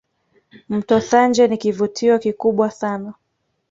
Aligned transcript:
Mto 0.69 1.01
Sanje 1.01 1.47
ni 1.47 1.57
kivutio 1.57 2.19
kikubwa 2.19 2.71
sana 2.71 3.13